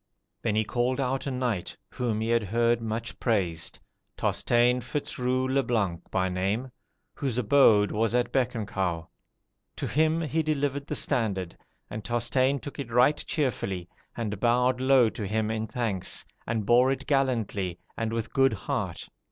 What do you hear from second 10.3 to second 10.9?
delivered